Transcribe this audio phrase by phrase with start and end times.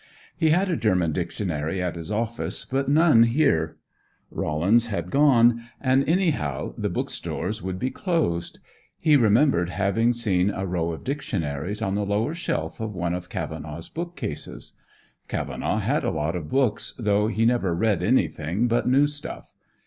[0.35, 3.77] He had a German dictionary at his office, but none here.
[4.31, 8.57] Rollins had gone, and anyhow, the bookstores would be closed.
[8.99, 13.29] He remembered having seen a row of dictionaries on the lower shelf of one of
[13.29, 14.73] Cavenaugh's bookcases.
[15.27, 19.53] Cavenaugh had a lot of books, though he never read anything but new stuff.